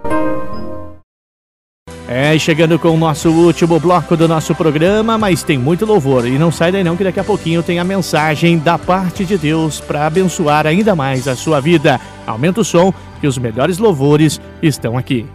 É, 2.08 2.36
chegando 2.38 2.78
com 2.78 2.90
o 2.90 2.96
nosso 2.96 3.30
último 3.30 3.78
bloco 3.78 4.16
do 4.16 4.26
nosso 4.26 4.54
programa, 4.54 5.16
mas 5.16 5.42
tem 5.42 5.56
muito 5.56 5.86
louvor. 5.86 6.26
E 6.26 6.38
não 6.38 6.50
sai 6.50 6.72
daí 6.72 6.82
não 6.82 6.96
que 6.96 7.04
daqui 7.04 7.20
a 7.20 7.24
pouquinho 7.24 7.62
tem 7.62 7.78
a 7.78 7.84
mensagem 7.84 8.58
da 8.58 8.76
parte 8.76 9.24
de 9.24 9.38
Deus 9.38 9.80
para 9.80 10.06
abençoar 10.06 10.66
ainda 10.66 10.96
mais 10.96 11.28
a 11.28 11.36
sua 11.36 11.60
vida. 11.60 12.00
Aumenta 12.26 12.60
o 12.60 12.64
som 12.64 12.92
que 13.20 13.26
os 13.26 13.38
melhores 13.38 13.78
louvores 13.78 14.40
estão 14.60 14.98
aqui. 14.98 15.26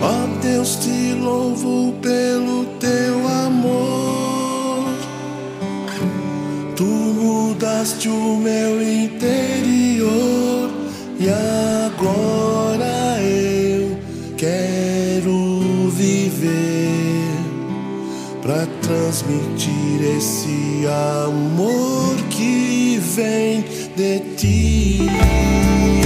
Ó 0.00 0.40
Deus, 0.40 0.76
te 0.76 1.14
louvo 1.14 1.92
Moldaste 7.86 8.08
o 8.08 8.36
meu 8.38 8.82
interior 8.82 10.70
e 11.20 11.28
agora 11.94 13.22
eu 13.22 13.96
quero 14.36 15.88
viver 15.90 17.30
para 18.42 18.66
transmitir 18.82 20.02
esse 20.18 20.84
amor 21.24 22.16
que 22.28 22.98
vem 23.14 23.64
de 23.94 24.18
ti. 24.36 26.05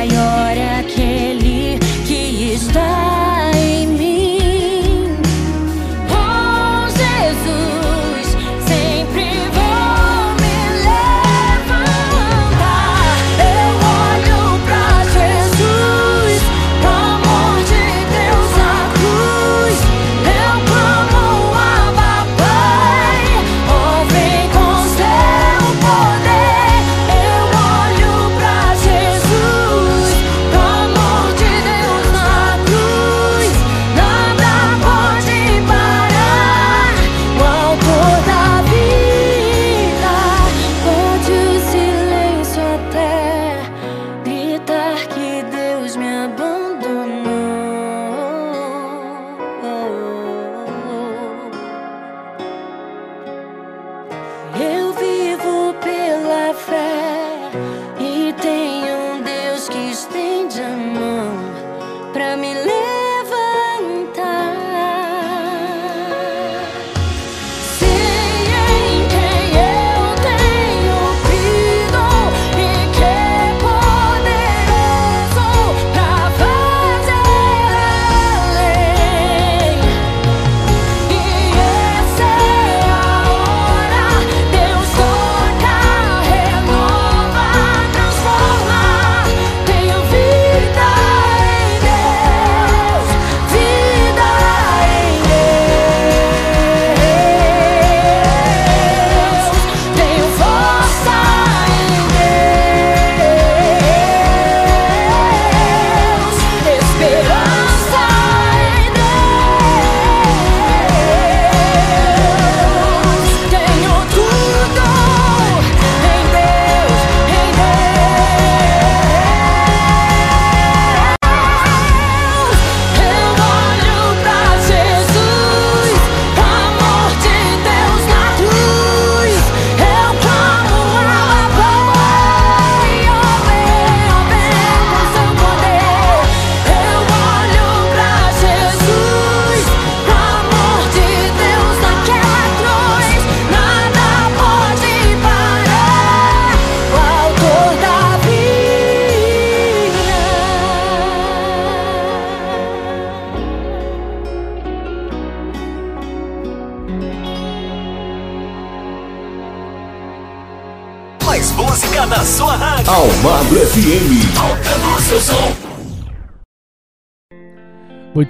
свое. 0.00 0.29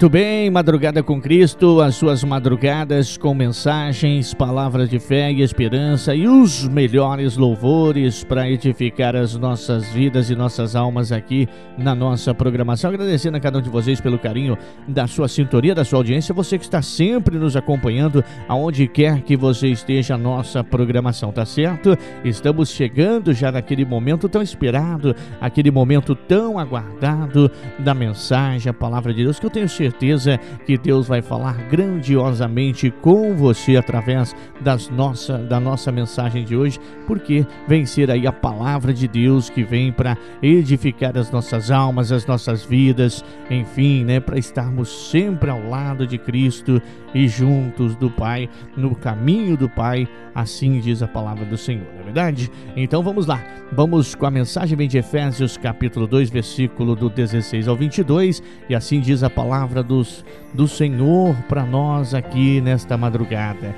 Muito 0.01 0.09
bem, 0.09 0.40
Madrugada 0.51 1.01
com 1.01 1.21
Cristo, 1.21 1.79
as 1.79 1.95
suas 1.95 2.25
madrugadas 2.25 3.15
com 3.15 3.33
mensagens, 3.33 4.33
palavras 4.33 4.89
de 4.89 4.99
fé 4.99 5.31
e 5.31 5.41
esperança 5.41 6.13
e 6.13 6.27
os 6.27 6.67
melhores 6.67 7.37
louvores 7.37 8.25
para 8.25 8.49
edificar 8.49 9.15
as 9.15 9.37
nossas 9.37 9.87
vidas 9.93 10.29
e 10.29 10.35
nossas 10.35 10.75
almas 10.75 11.13
aqui 11.13 11.47
na 11.77 11.95
nossa 11.95 12.33
programação. 12.35 12.89
Agradecendo 12.89 13.37
a 13.37 13.39
cada 13.39 13.59
um 13.59 13.61
de 13.61 13.69
vocês 13.69 14.01
pelo 14.01 14.19
carinho 14.19 14.57
da 14.85 15.07
sua 15.07 15.29
sintonia, 15.29 15.73
da 15.73 15.85
sua 15.85 15.99
audiência, 15.99 16.35
você 16.35 16.57
que 16.57 16.65
está 16.65 16.81
sempre 16.81 17.37
nos 17.37 17.55
acompanhando, 17.55 18.21
aonde 18.49 18.89
quer 18.89 19.21
que 19.21 19.37
você 19.37 19.69
esteja, 19.69 20.15
a 20.15 20.17
nossa 20.17 20.61
programação, 20.61 21.31
tá 21.31 21.45
certo? 21.45 21.97
Estamos 22.25 22.71
chegando 22.71 23.33
já 23.33 23.53
naquele 23.53 23.85
momento 23.85 24.27
tão 24.27 24.41
esperado, 24.41 25.15
aquele 25.39 25.71
momento 25.71 26.13
tão 26.13 26.59
aguardado 26.59 27.49
da 27.79 27.93
mensagem, 27.93 28.69
a 28.69 28.73
palavra 28.73 29.13
de 29.13 29.23
Deus, 29.23 29.39
que 29.39 29.45
eu 29.45 29.49
tenho 29.49 29.69
certeza 29.69 30.40
que 30.65 30.77
Deus 30.77 31.07
vai 31.07 31.21
falar 31.21 31.57
grandiosamente 31.69 32.91
com 33.01 33.35
você 33.35 33.77
através 33.77 34.35
das 34.59 34.89
nossa, 34.89 35.37
da 35.37 35.59
nossa 35.59 35.91
mensagem 35.91 36.43
de 36.43 36.55
hoje, 36.55 36.79
porque 37.07 37.45
vem 37.67 37.85
ser 37.85 38.11
aí 38.11 38.27
a 38.27 38.31
palavra 38.31 38.93
de 38.93 39.07
Deus 39.07 39.49
que 39.49 39.63
vem 39.63 39.91
para 39.91 40.17
edificar 40.41 41.17
as 41.17 41.31
nossas 41.31 41.71
almas, 41.71 42.11
as 42.11 42.25
nossas 42.25 42.63
vidas, 42.63 43.23
enfim, 43.49 44.03
né, 44.03 44.19
para 44.19 44.37
estarmos 44.37 45.09
sempre 45.09 45.49
ao 45.49 45.63
lado 45.67 46.05
de 46.05 46.17
Cristo 46.17 46.81
e 47.13 47.27
juntos 47.27 47.95
do 47.95 48.09
Pai, 48.09 48.49
no 48.75 48.95
caminho 48.95 49.57
do 49.57 49.69
Pai, 49.69 50.07
assim 50.33 50.79
diz 50.79 51.01
a 51.01 51.07
palavra 51.07 51.45
do 51.45 51.57
Senhor, 51.57 51.87
não 51.93 52.01
é 52.01 52.03
verdade? 52.03 52.51
Então 52.75 53.03
vamos 53.03 53.25
lá, 53.25 53.43
vamos 53.71 54.15
com 54.15 54.25
a 54.25 54.31
mensagem 54.31 54.77
de 54.87 54.97
Efésios 54.97 55.57
capítulo 55.57 56.07
2, 56.07 56.29
versículo 56.29 56.95
do 56.95 57.09
16 57.09 57.67
ao 57.67 57.75
22, 57.75 58.41
e 58.69 58.75
assim 58.75 58.99
diz 58.99 59.23
a 59.23 59.29
palavra 59.29 59.83
dos, 59.83 60.25
do 60.53 60.67
Senhor 60.67 61.35
para 61.47 61.65
nós 61.65 62.13
aqui 62.13 62.61
nesta 62.61 62.97
madrugada 62.97 63.75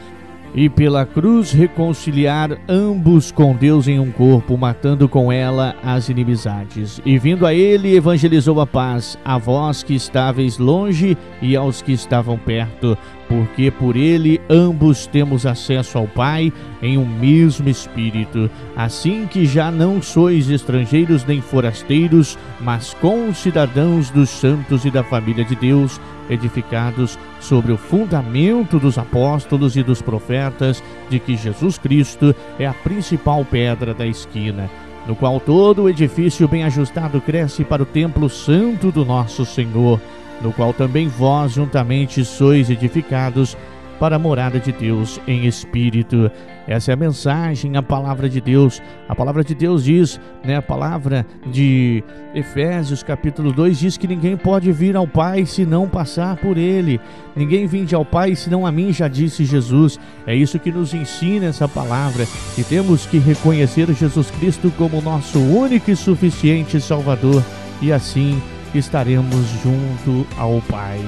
e 0.55 0.69
pela 0.69 1.05
cruz 1.05 1.51
reconciliar 1.51 2.57
ambos 2.67 3.31
com 3.31 3.55
Deus 3.55 3.87
em 3.87 3.99
um 3.99 4.11
corpo, 4.11 4.57
matando 4.57 5.09
com 5.09 5.31
ela 5.31 5.75
as 5.83 6.09
inimizades. 6.09 7.01
E 7.05 7.17
vindo 7.17 7.45
a 7.45 7.53
ele, 7.53 7.95
evangelizou 7.95 8.61
a 8.61 8.67
paz, 8.67 9.17
a 9.25 9.37
vós 9.37 9.81
que 9.81 9.95
estáveis 9.95 10.57
longe 10.57 11.17
e 11.41 11.55
aos 11.55 11.81
que 11.81 11.91
estavam 11.91 12.37
perto, 12.37 12.97
porque 13.33 13.71
por 13.71 13.95
ele 13.95 14.39
ambos 14.47 15.07
temos 15.07 15.47
acesso 15.47 15.97
ao 15.97 16.07
Pai 16.07 16.53
em 16.83 16.99
um 16.99 17.05
mesmo 17.05 17.67
Espírito. 17.67 18.47
Assim 18.75 19.25
que 19.25 19.43
já 19.43 19.71
não 19.71 20.03
sois 20.03 20.51
estrangeiros 20.51 21.25
nem 21.25 21.41
forasteiros, 21.41 22.37
mas 22.61 22.93
concidadãos 22.93 24.11
dos 24.11 24.29
santos 24.29 24.85
e 24.85 24.91
da 24.91 25.03
família 25.03 25.43
de 25.43 25.55
Deus, 25.55 25.99
edificados 26.29 27.17
sobre 27.39 27.71
o 27.71 27.77
fundamento 27.77 28.77
dos 28.77 28.99
apóstolos 28.99 29.75
e 29.75 29.81
dos 29.81 29.99
profetas, 29.99 30.83
de 31.09 31.17
que 31.17 31.35
Jesus 31.35 31.79
Cristo 31.79 32.35
é 32.59 32.67
a 32.67 32.73
principal 32.73 33.43
pedra 33.43 33.95
da 33.95 34.05
esquina, 34.05 34.69
no 35.07 35.15
qual 35.15 35.39
todo 35.39 35.83
o 35.83 35.89
edifício 35.89 36.47
bem 36.47 36.63
ajustado 36.63 37.19
cresce 37.19 37.63
para 37.63 37.81
o 37.81 37.87
templo 37.87 38.29
santo 38.29 38.91
do 38.91 39.03
nosso 39.03 39.43
Senhor, 39.43 39.99
no 40.41 40.51
qual 40.51 40.73
também 40.73 41.07
vós 41.07 41.53
juntamente 41.53 42.23
sois 42.25 42.69
edificados 42.69 43.57
para 43.99 44.17
a 44.17 44.19
morada 44.19 44.59
de 44.59 44.71
Deus 44.71 45.19
em 45.25 45.45
espírito. 45.45 46.29
Essa 46.67 46.91
é 46.91 46.93
a 46.93 46.97
mensagem, 46.97 47.77
a 47.77 47.81
palavra 47.81 48.29
de 48.29 48.41
Deus. 48.41 48.81
A 49.07 49.15
palavra 49.15 49.43
de 49.43 49.55
Deus 49.55 49.83
diz, 49.85 50.19
né, 50.43 50.57
a 50.57 50.61
palavra 50.61 51.25
de 51.45 52.03
Efésios 52.33 53.03
capítulo 53.03 53.51
2 53.51 53.79
diz 53.79 53.97
que 53.97 54.07
ninguém 54.07 54.35
pode 54.35 54.71
vir 54.71 54.95
ao 54.95 55.07
Pai 55.07 55.45
se 55.45 55.65
não 55.65 55.87
passar 55.87 56.35
por 56.37 56.57
ele. 56.57 56.99
Ninguém 57.35 57.65
vinde 57.65 57.95
ao 57.95 58.03
Pai 58.03 58.35
senão 58.35 58.65
a 58.65 58.71
mim, 58.73 58.91
já 58.91 59.07
disse 59.07 59.45
Jesus. 59.45 59.99
É 60.25 60.35
isso 60.35 60.59
que 60.59 60.71
nos 60.71 60.93
ensina 60.93 61.45
essa 61.45 61.67
palavra, 61.67 62.25
que 62.55 62.63
temos 62.63 63.05
que 63.05 63.17
reconhecer 63.17 63.89
Jesus 63.93 64.31
Cristo 64.31 64.71
como 64.77 65.01
nosso 65.01 65.39
único 65.39 65.91
e 65.91 65.95
suficiente 65.95 66.81
Salvador 66.81 67.43
e 67.81 67.91
assim 67.91 68.41
estaremos 68.79 69.45
junto 69.63 70.25
ao 70.37 70.61
Pai, 70.61 70.99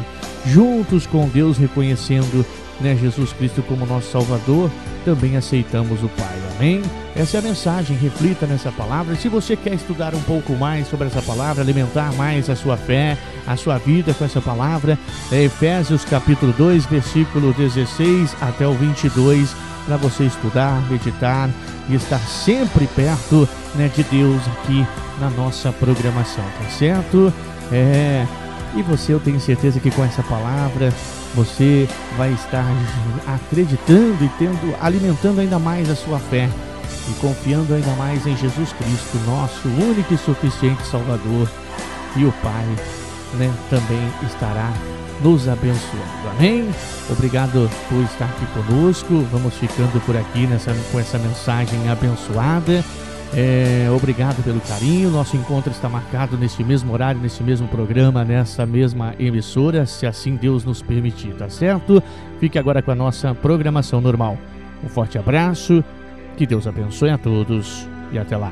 juntos 0.46 1.06
com 1.06 1.28
Deus 1.28 1.58
reconhecendo 1.58 2.46
né, 2.80 2.96
Jesus 2.96 3.32
Cristo 3.34 3.64
como 3.64 3.86
nosso 3.86 4.12
Salvador, 4.12 4.70
também 5.04 5.38
aceitamos 5.38 6.04
o 6.04 6.10
Pai. 6.10 6.36
Amém? 6.56 6.82
Essa 7.16 7.38
é 7.38 7.40
a 7.40 7.44
mensagem, 7.44 7.98
reflita 7.98 8.46
nessa 8.46 8.72
palavra. 8.72 9.16
Se 9.16 9.28
você 9.28 9.56
quer 9.56 9.74
estudar 9.74 10.14
um 10.14 10.22
pouco 10.22 10.54
mais 10.54 10.88
sobre 10.88 11.08
essa 11.08 11.22
palavra, 11.22 11.62
alimentar 11.62 12.14
mais 12.14 12.50
a 12.50 12.56
sua 12.56 12.78
fé, 12.78 13.18
a 13.46 13.56
sua 13.56 13.78
vida 13.78 14.14
com 14.14 14.26
essa 14.26 14.42
palavra, 14.42 14.98
é 15.32 15.44
Efésios 15.44 16.04
capítulo 16.06 16.54
2, 16.58 16.86
versículo 16.86 17.54
16 17.54 18.36
até 18.42 18.68
o 18.68 18.74
22, 18.74 19.56
para 19.86 19.98
você 19.98 20.24
estudar, 20.24 20.82
meditar 20.90 21.50
e 21.90 21.96
estar 21.96 22.20
sempre 22.20 22.88
perto 22.88 23.48
né, 23.76 23.90
de 23.94 24.04
Deus 24.04 24.42
aqui 24.48 24.86
na 25.20 25.30
nossa 25.30 25.72
programação, 25.72 26.44
tá 26.60 26.70
certo? 26.70 27.34
É, 27.72 28.26
e 28.76 28.82
você, 28.82 29.14
eu 29.14 29.20
tenho 29.20 29.40
certeza 29.40 29.80
que 29.80 29.90
com 29.92 30.04
essa 30.04 30.22
palavra 30.24 30.94
você 31.34 31.88
vai 32.18 32.32
estar 32.34 32.66
acreditando 33.28 34.24
e 34.24 34.30
tendo, 34.38 34.76
alimentando 34.82 35.40
ainda 35.42 35.60
mais 35.60 35.90
a 35.90 35.96
sua 35.96 36.20
fé 36.20 36.50
e 37.10 37.14
confiando 37.20 37.74
ainda 37.74 37.92
mais 37.94 38.26
em 38.26 38.36
Jesus 38.36 38.74
Cristo, 38.74 39.18
nosso 39.26 39.68
único 39.68 40.14
e 40.14 40.18
suficiente 40.18 40.86
Salvador. 40.88 41.50
E 42.16 42.26
o 42.26 42.32
Pai 42.42 42.66
né, 43.34 43.54
também 43.70 44.12
estará 44.26 44.72
nos 45.22 45.48
abençoando. 45.48 46.30
Amém? 46.38 46.70
Obrigado 47.10 47.70
por 47.90 48.04
estar 48.04 48.26
aqui 48.26 48.46
conosco. 48.48 49.26
Vamos 49.32 49.54
ficando 49.56 50.04
por 50.06 50.16
aqui 50.16 50.48
nessa, 50.48 50.76
com 50.92 51.00
essa 51.00 51.18
mensagem 51.18 51.90
abençoada. 51.90 52.84
É, 53.34 53.90
obrigado 53.92 54.44
pelo 54.44 54.62
carinho. 54.62 55.10
Nosso 55.10 55.36
encontro 55.36 55.72
está 55.72 55.90
marcado 55.90 56.38
neste 56.38 56.64
mesmo 56.64 56.94
horário, 56.94 57.20
nesse 57.20 57.44
mesmo 57.44 57.68
programa, 57.68 58.24
nessa 58.24 58.66
mesma 58.66 59.14
emissora, 59.20 59.86
se 59.86 60.06
assim 60.06 60.36
Deus 60.36 60.64
nos 60.64 60.82
permitir, 60.82 61.34
tá 61.36 61.50
certo? 61.50 62.02
Fique 62.40 62.58
agora 62.58 62.82
com 62.82 62.92
a 62.92 62.96
nossa 62.96 63.34
programação 63.34 64.00
normal. 64.00 64.38
Um 64.84 64.90
forte 64.90 65.18
abraço, 65.18 65.84
que 66.38 66.46
Deus 66.46 66.68
abençoe 66.68 67.10
a 67.10 67.18
todos 67.18 67.88
e 68.12 68.20
até 68.20 68.38
lá. 68.38 68.52